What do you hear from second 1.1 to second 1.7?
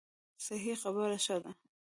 ښه ده.